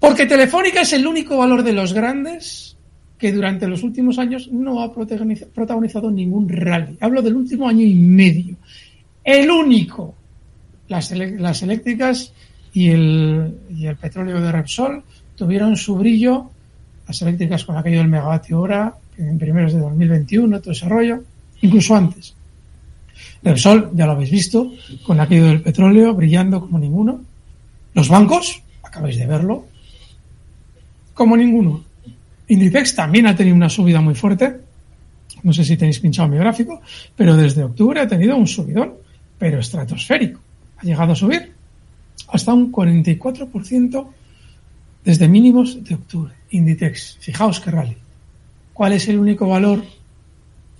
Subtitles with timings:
[0.00, 2.76] Porque Telefónica es el único valor de los grandes
[3.18, 6.96] que durante los últimos años no ha protagonizado ningún rally.
[7.00, 8.56] Hablo del último año y medio.
[9.24, 10.14] El único.
[10.86, 12.32] Las, las eléctricas
[12.72, 15.02] y el, y el petróleo de Repsol
[15.34, 16.48] tuvieron su brillo,
[17.08, 21.24] las eléctricas con aquello del megavatio hora, en primeros de 2021, todo ese rollo,
[21.60, 22.34] incluso antes.
[23.42, 24.72] Repsol, ya lo habéis visto,
[25.04, 27.20] con aquello del petróleo brillando como ninguno.
[27.94, 29.66] Los bancos, acabáis de verlo,
[31.18, 31.82] como ninguno.
[32.46, 34.60] Inditex también ha tenido una subida muy fuerte.
[35.42, 36.80] No sé si tenéis pinchado mi gráfico,
[37.16, 38.94] pero desde octubre ha tenido un subidón,
[39.36, 40.40] pero estratosférico.
[40.78, 41.52] Ha llegado a subir
[42.28, 44.06] hasta un 44%
[45.04, 46.34] desde mínimos de octubre.
[46.50, 47.96] Inditex, fijaos qué rally.
[48.72, 49.82] ¿Cuál es el único valor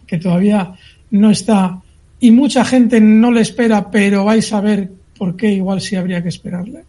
[0.07, 0.73] que todavía
[1.11, 1.83] no está
[2.21, 6.23] y mucha gente no le espera, pero vais a ver por qué igual sí habría
[6.23, 6.85] que esperarle?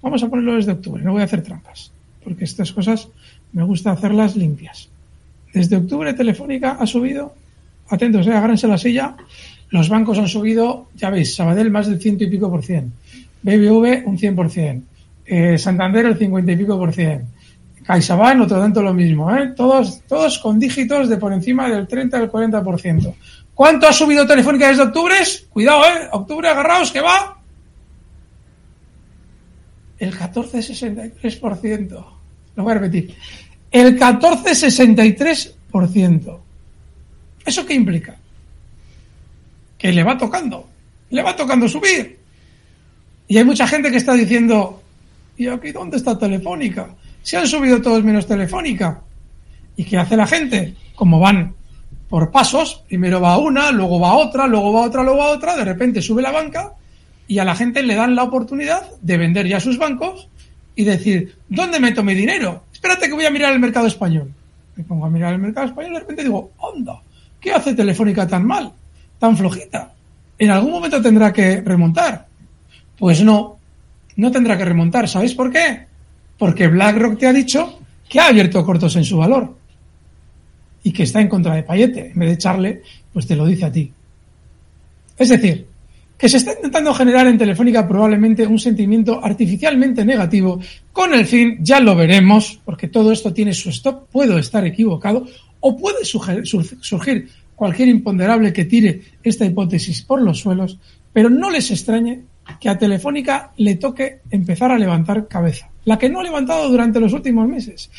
[0.00, 1.90] Vamos a ponerlo desde octubre, no voy a hacer trampas,
[2.24, 3.08] porque estas cosas
[3.52, 4.88] me gusta hacerlas limpias.
[5.52, 7.34] Desde octubre Telefónica ha subido,
[7.88, 9.16] atentos, eh, agárrense la silla,
[9.70, 12.92] los bancos han subido, ya veis, Sabadell más del ciento y pico por cien,
[13.42, 14.84] BBV un cien por cien,
[15.26, 17.26] eh, Santander el cincuenta y pico por cien,
[17.84, 19.52] CaixaBank otro tanto lo mismo, ¿eh?
[19.54, 23.14] todos, todos con dígitos de por encima del 30 al 40 por ciento.
[23.54, 25.14] ¿Cuánto ha subido Telefónica desde octubre?
[25.50, 26.08] Cuidado, ¿eh?
[26.12, 27.33] Octubre, agarraos, que va.
[30.04, 32.04] El 14,63%.
[32.56, 33.16] Lo voy a repetir
[33.74, 36.38] el 14,63%.
[37.44, 38.16] ¿Eso qué implica?
[39.76, 40.68] Que le va tocando,
[41.10, 42.20] le va tocando subir.
[43.26, 44.80] Y hay mucha gente que está diciendo,
[45.36, 46.94] ¿y aquí dónde está Telefónica?
[47.24, 49.00] Se han subido todos menos Telefónica.
[49.76, 50.76] ¿Y qué hace la gente?
[50.94, 51.52] Como van
[52.08, 55.64] por pasos, primero va una, luego va otra, luego va otra, luego va otra, de
[55.64, 56.74] repente sube la banca
[57.26, 60.28] y a la gente le dan la oportunidad de vender ya sus bancos
[60.76, 62.64] y decir, ¿dónde meto mi dinero?
[62.84, 64.30] espérate que voy a mirar el mercado español.
[64.76, 67.00] Me pongo a mirar el mercado español y de repente digo, onda,
[67.40, 68.72] ¿qué hace Telefónica tan mal?
[69.18, 69.94] Tan flojita.
[70.38, 72.26] En algún momento tendrá que remontar.
[72.98, 73.58] Pues no,
[74.16, 75.08] no tendrá que remontar.
[75.08, 75.86] ¿Sabéis por qué?
[76.36, 79.56] Porque BlackRock te ha dicho que ha abierto cortos en su valor
[80.82, 82.10] y que está en contra de Payete.
[82.10, 82.82] En vez de echarle,
[83.14, 83.90] pues te lo dice a ti.
[85.16, 85.66] Es decir,
[86.18, 90.60] que se está intentando generar en Telefónica probablemente un sentimiento artificialmente negativo
[90.92, 95.26] con el fin, ya lo veremos, porque todo esto tiene su stop, puedo estar equivocado
[95.60, 100.78] o puede surgir cualquier imponderable que tire esta hipótesis por los suelos,
[101.12, 102.22] pero no les extrañe
[102.60, 107.00] que a Telefónica le toque empezar a levantar cabeza, la que no ha levantado durante
[107.00, 107.90] los últimos meses.